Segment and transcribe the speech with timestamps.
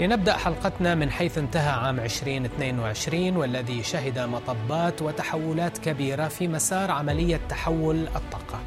[0.00, 7.40] لنبدأ حلقتنا من حيث انتهى عام 2022 والذي شهد مطبات وتحولات كبيرة في مسار عملية
[7.48, 8.60] تحول الطاقة.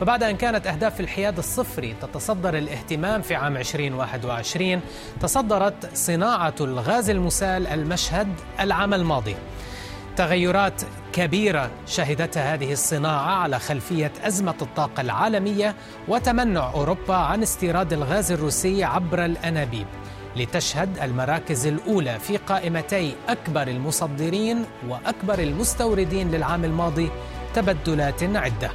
[0.00, 4.80] فبعد أن كانت أهداف الحياد الصفري تتصدر الاهتمام في عام 2021
[5.20, 8.28] تصدرت صناعة الغاز المسال المشهد
[8.60, 9.36] العام الماضي.
[10.16, 15.74] تغيرات كبيرة شهدتها هذه الصناعة على خلفية أزمة الطاقة العالمية
[16.08, 19.86] وتمنع أوروبا عن استيراد الغاز الروسي عبر الأنابيب.
[20.36, 27.10] لتشهد المراكز الأولى في قائمتي أكبر المصدرين وأكبر المستوردين للعام الماضي
[27.54, 28.70] تبدلات عدة.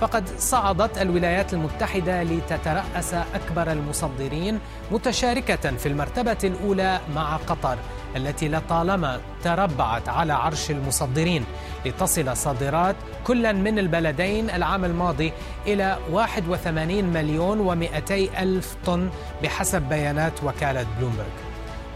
[0.00, 4.60] فقد صعدت الولايات المتحدة لتترأس أكبر المصدرين
[4.92, 7.78] متشاركة في المرتبة الأولى مع قطر
[8.16, 11.44] التي لطالما تربعت على عرش المصدرين
[11.86, 15.32] لتصل صادرات كلا من البلدين العام الماضي
[15.66, 19.10] إلى 81 مليون و200 ألف طن
[19.42, 21.26] بحسب بيانات وكالة بلومبرغ.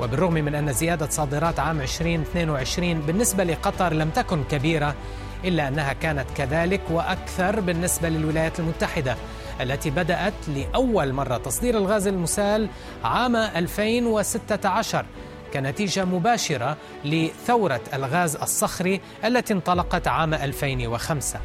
[0.00, 4.94] وبالرغم من أن زيادة صادرات عام 2022 بالنسبة لقطر لم تكن كبيرة
[5.44, 9.16] إلا أنها كانت كذلك وأكثر بالنسبة للولايات المتحدة
[9.60, 12.68] التي بدأت لأول مرة تصدير الغاز المسال
[13.04, 15.04] عام 2016
[15.54, 21.40] كنتيجة مباشرة لثورة الغاز الصخري التي انطلقت عام 2005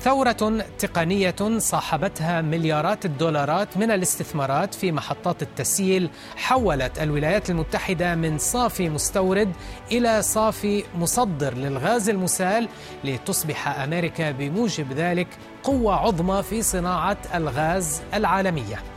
[0.00, 8.88] ثورة تقنية صاحبتها مليارات الدولارات من الاستثمارات في محطات التسييل حولت الولايات المتحدة من صافي
[8.88, 9.52] مستورد
[9.92, 12.68] إلى صافي مصدر للغاز المسال
[13.04, 15.28] لتصبح أمريكا بموجب ذلك
[15.62, 18.95] قوة عظمى في صناعة الغاز العالمية.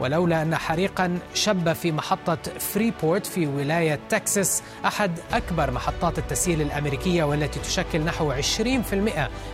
[0.00, 7.24] ولولا أن حريقا شب في محطة فريبورت في ولاية تكساس أحد أكبر محطات التسييل الأمريكية
[7.24, 8.38] والتي تشكل نحو 20%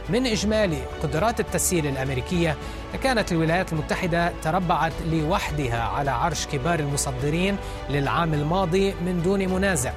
[0.08, 2.56] من إجمالي قدرات التسييل الأمريكية
[2.94, 7.56] لكانت الولايات المتحدة تربعت لوحدها على عرش كبار المصدرين
[7.90, 9.92] للعام الماضي من دون منازع.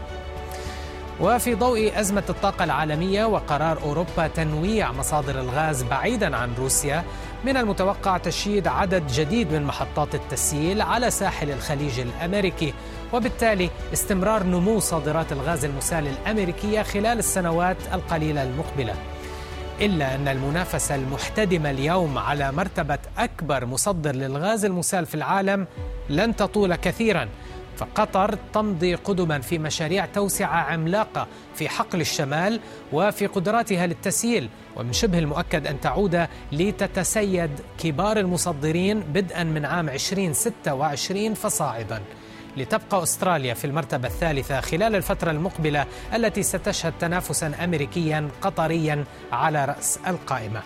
[1.19, 7.03] وفي ضوء أزمة الطاقة العالمية وقرار أوروبا تنويع مصادر الغاز بعيدا عن روسيا
[7.45, 12.73] من المتوقع تشييد عدد جديد من محطات التسييل على ساحل الخليج الأمريكي
[13.13, 18.93] وبالتالي استمرار نمو صادرات الغاز المسال الأمريكية خلال السنوات القليلة المقبلة.
[19.81, 25.67] إلا أن المنافسة المحتدمة اليوم على مرتبة أكبر مصدر للغاز المسال في العالم
[26.09, 27.27] لن تطول كثيراً.
[27.81, 32.59] فقطر تمضي قدما في مشاريع توسعة عملاقة في حقل الشمال
[32.93, 41.33] وفي قدراتها للتسييل ومن شبه المؤكد أن تعود لتتسيد كبار المصدرين بدءا من عام 2026
[41.33, 42.01] فصاعدا.
[42.57, 49.99] لتبقى أستراليا في المرتبة الثالثة خلال الفترة المقبلة التي ستشهد تنافسا امريكيا قطريا على رأس
[50.07, 50.61] القائمة.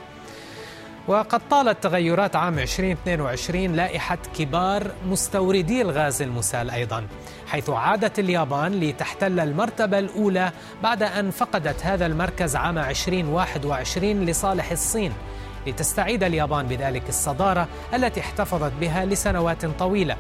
[1.08, 7.08] وقد طالت تغيرات عام 2022 لائحة كبار مستوردي الغاز المسال أيضا
[7.48, 10.52] حيث عادت اليابان لتحتل المرتبة الأولى
[10.84, 15.14] بعد أن فقدت هذا المركز عام 2021 لصالح الصين.
[15.68, 20.18] لتستعيد اليابان بذلك الصدارة التي احتفظت بها لسنوات طويلة.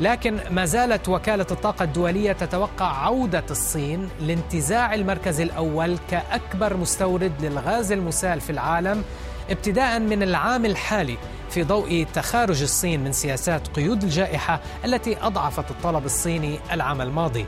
[0.00, 7.92] لكن ما زالت وكالة الطاقة الدولية تتوقع عودة الصين لانتزاع المركز الأول كأكبر مستورد للغاز
[7.92, 9.04] المسال في العالم
[9.52, 11.16] ابتداء من العام الحالي
[11.50, 17.46] في ضوء تخارج الصين من سياسات قيود الجائحة التي أضعفت الطلب الصيني العام الماضي.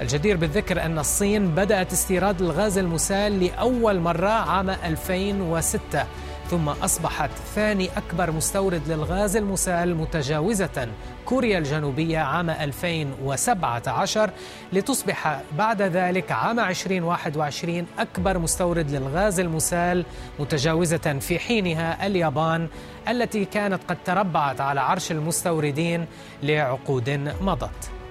[0.00, 6.06] الجدير بالذكر أن الصين بدأت استيراد الغاز المسال لأول مرة عام 2006
[6.52, 10.88] ثم أصبحت ثاني أكبر مستورد للغاز المسال متجاوزة
[11.24, 14.30] كوريا الجنوبية عام 2017
[14.72, 20.04] لتصبح بعد ذلك عام 2021 أكبر مستورد للغاز المسال
[20.38, 22.68] متجاوزة في حينها اليابان
[23.08, 26.06] التي كانت قد تربعت على عرش المستوردين
[26.42, 27.10] لعقود
[27.40, 28.01] مضت.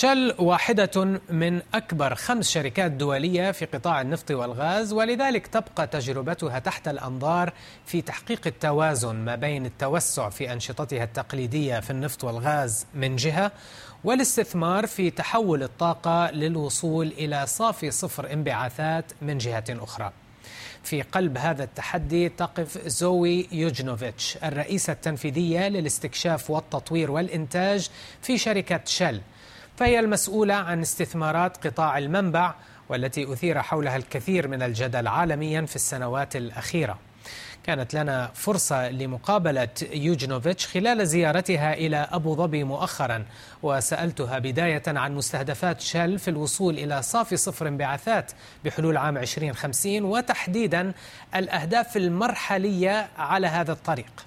[0.00, 6.88] شل واحدة من أكبر خمس شركات دولية في قطاع النفط والغاز ولذلك تبقى تجربتها تحت
[6.88, 7.52] الأنظار
[7.86, 13.52] في تحقيق التوازن ما بين التوسع في أنشطتها التقليدية في النفط والغاز من جهة
[14.04, 20.12] والاستثمار في تحول الطاقة للوصول إلى صافي صفر انبعاثات من جهة أخرى.
[20.82, 27.88] في قلب هذا التحدي تقف زوي يوجنوفيتش الرئيسة التنفيذية للاستكشاف والتطوير والإنتاج
[28.22, 29.20] في شركة شل
[29.80, 32.54] فهي المسؤولة عن استثمارات قطاع المنبع
[32.88, 36.98] والتي أثير حولها الكثير من الجدل عالميا في السنوات الأخيرة
[37.64, 43.24] كانت لنا فرصة لمقابلة يوجنوفيتش خلال زيارتها إلى أبو ظبي مؤخرا
[43.62, 48.32] وسألتها بداية عن مستهدفات شل في الوصول إلى صافي صفر انبعاثات
[48.64, 50.92] بحلول عام 2050 وتحديدا
[51.34, 54.26] الأهداف المرحلية على هذا الطريق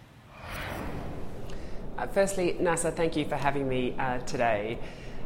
[2.14, 4.78] Firstly, NASA, thank you for having me uh, today.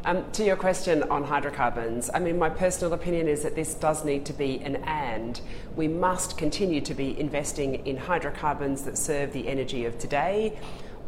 [0.04, 4.04] Um, to your question on hydrocarbons, I mean, my personal opinion is that this does
[4.04, 5.40] need to be an and.
[5.74, 10.56] We must continue to be investing in hydrocarbons that serve the energy of today,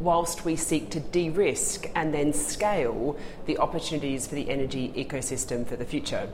[0.01, 5.65] whilst we seek to de risk and then scale the opportunities for the energy ecosystem
[5.65, 6.27] for the future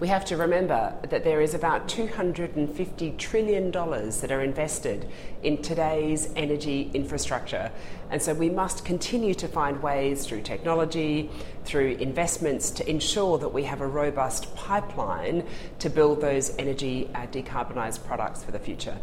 [0.00, 5.08] we have to remember that there is about $250 trillion that are invested
[5.42, 7.70] in today's energy infrastructure.
[8.10, 11.30] And so we must continue to find ways through technology,
[11.64, 15.46] through investments to ensure that we have a robust pipeline
[15.78, 18.98] to build those energy uh, decarbonised products for the future.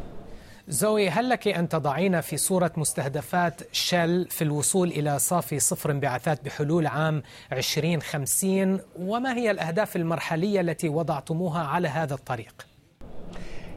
[0.72, 6.46] زوي هل لك أن تضعين في صورة مستهدفات شل في الوصول إلى صافي صفر انبعاثات
[6.46, 7.24] بحلول عام
[7.54, 12.68] 2050 وما هي الأهداف المرحلية التي وضعتموها على هذا الطريق؟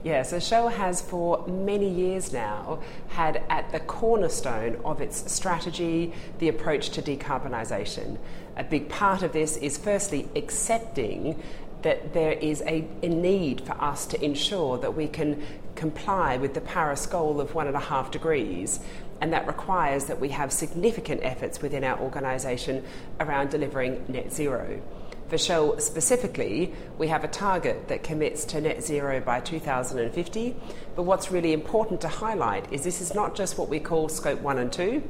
[0.04, 6.12] Yeah, so Shell has for many years now had at the cornerstone of its strategy
[6.40, 8.18] the approach to decarbonisation.
[8.56, 11.42] A big part of this is firstly accepting
[11.84, 15.30] that there is a, a, need for us to ensure that we can
[15.74, 18.80] comply with the Paris goal of one and a half degrees.
[19.20, 22.84] And that requires that we have significant efforts within our organisation
[23.20, 24.80] around delivering net zero.
[25.28, 30.56] For Shell specifically, we have a target that commits to net zero by 2050.
[30.94, 34.40] But what's really important to highlight is this is not just what we call scope
[34.40, 35.02] one and two,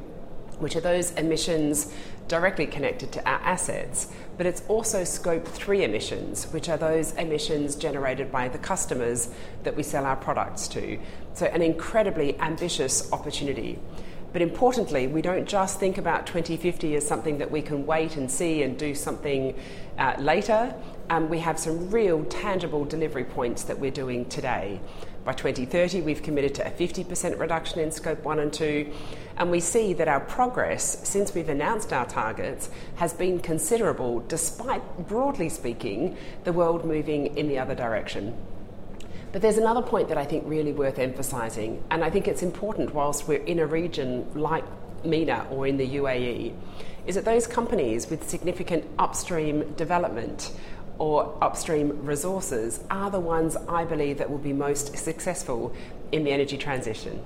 [0.59, 1.93] which are those emissions
[2.27, 4.07] directly connected to our assets,
[4.37, 9.29] but it's also scope three emissions, which are those emissions generated by the customers
[9.63, 10.99] that we sell our products to.
[11.33, 13.79] So, an incredibly ambitious opportunity.
[14.35, 18.29] But importantly, we don't just think about 2050 as something that we can wait and
[18.29, 19.57] see and do something
[19.97, 20.75] uh, later.
[21.09, 24.81] Um, we have some real tangible delivery points that we're doing today.
[25.23, 28.91] By 2030, we've committed to a 50% reduction in scope 1 and 2,
[29.37, 35.07] and we see that our progress since we've announced our targets has been considerable, despite,
[35.07, 38.35] broadly speaking, the world moving in the other direction.
[39.35, 42.93] But there's another point that I think really worth emphasising, and I think it's important
[42.93, 44.63] whilst we're in a region like
[45.03, 46.53] MENA or in the UAE,
[47.05, 50.53] is that those companies with significant upstream development
[50.99, 55.73] or upstream resources are the ones I believe that will be most successful
[56.13, 57.21] in the energy transition.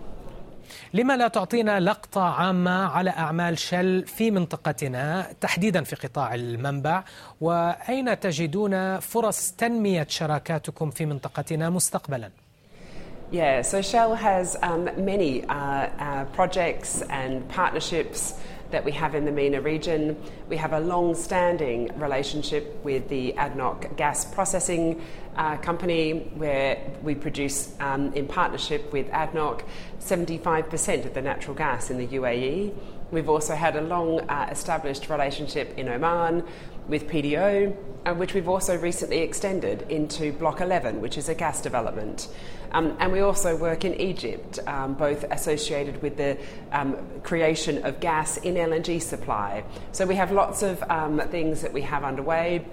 [0.93, 7.03] لما لا تعطينا لقطة عامة على أعمال شل في منطقتنا تحديدا في قطاع المنبع
[7.41, 12.29] وأين تجدون فرص تنمية شراكاتكم في منطقتنا مستقبلا؟
[13.31, 18.33] Yeah, so Shell has um, many uh, uh, projects and partnerships
[18.71, 20.17] that we have in the MENA region.
[20.47, 25.01] We have a long standing relationship with the ADNOC gas processing
[25.35, 29.63] uh, company where we produce, um, in partnership with ADNOC,
[29.99, 32.73] 75% of the natural gas in the UAE.
[33.11, 36.43] We've also had a long uh, established relationship in Oman
[36.89, 41.61] with PDO, uh, which we've also recently extended into Block 11, which is a gas
[41.61, 42.27] development.
[42.71, 46.37] Um, and we also work in Egypt, um, both associated with the
[46.71, 49.63] um, creation of gas in LNG supply.
[49.91, 52.65] So we have lots of um, things that we have underway.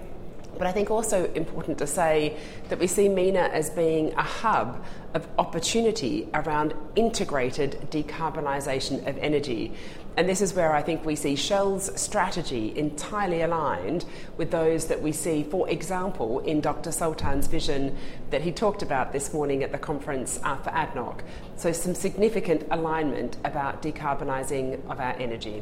[0.57, 2.37] But I think also important to say
[2.69, 4.83] that we see MENA as being a hub
[5.13, 9.73] of opportunity around integrated decarbonisation of energy.
[10.17, 14.03] And this is where I think we see Shell's strategy entirely aligned
[14.35, 16.89] with those that we see, for example, in Dr.
[16.89, 17.95] Sultan's vision
[18.31, 21.19] that he talked about this morning at the conference uh, for ADNOC.
[21.55, 25.61] So, some significant alignment about decarbonising of our energy.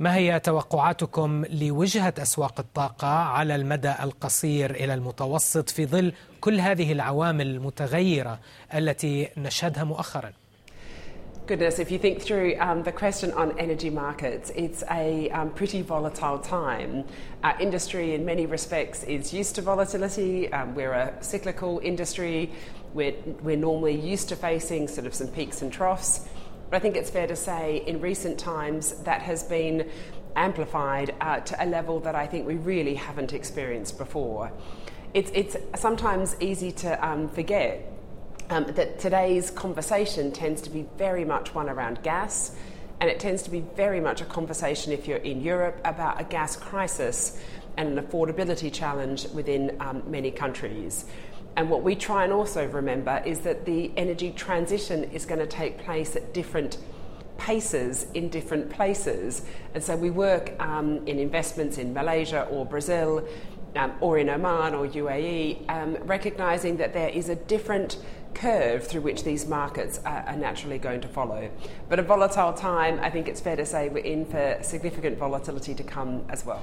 [0.00, 6.92] ما هي توقعاتكم لوجهة أسواق الطاقة على المدى القصير إلى المتوسط في ظل كل هذه
[6.92, 8.38] العوامل المتغيرة
[8.74, 10.32] التي نشهدها مؤخراً؟
[11.50, 15.82] goodness, if you think through um, the question on energy markets, it's a um, pretty
[15.82, 17.04] volatile time.
[17.42, 20.52] Our industry, in many respects, is used to volatility.
[20.52, 22.52] Um, we're a cyclical industry.
[22.94, 26.28] We're, we're normally used to facing sort of some peaks and troughs.
[26.70, 29.90] But I think it's fair to say in recent times that has been
[30.36, 34.52] amplified uh, to a level that I think we really haven't experienced before.
[35.12, 37.92] It's, it's sometimes easy to um, forget
[38.50, 42.54] um, that today's conversation tends to be very much one around gas,
[43.00, 46.24] and it tends to be very much a conversation, if you're in Europe, about a
[46.24, 47.42] gas crisis
[47.76, 51.06] and an affordability challenge within um, many countries.
[51.56, 55.46] And what we try and also remember is that the energy transition is going to
[55.46, 56.78] take place at different
[57.38, 59.42] paces in different places.
[59.74, 63.26] And so we work um, in investments in Malaysia or Brazil
[63.76, 67.98] um, or in Oman or UAE, um, recognizing that there is a different
[68.34, 71.50] curve through which these markets are, are, naturally going to follow.
[71.88, 75.74] But a volatile time, I think it's fair to say we're in for significant volatility
[75.74, 76.62] to come as well.